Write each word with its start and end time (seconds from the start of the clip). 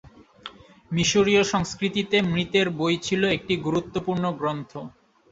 মিশরীয় 0.91 1.43
সংস্কৃতিতে 1.51 2.17
মৃতের 2.31 2.67
বই 2.79 2.95
ছিল 3.01 3.21
একটি 3.37 3.53
গুরুত্বপূর্ণ 3.65 4.23
গ্রন্থ। 4.39 4.71